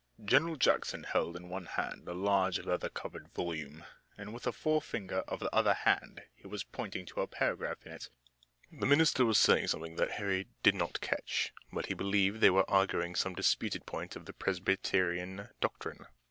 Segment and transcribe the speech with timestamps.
[0.25, 3.83] General Jackson held in one hand a large leather covered volume,
[4.17, 7.91] and with the forefinger of the other hand he was pointing to a paragraph in
[7.91, 8.09] it.
[8.71, 12.49] The minister was saying something that Harry did not catch, but he believed that they
[12.49, 16.07] were arguing some disputed point of Presbyterian doctrine.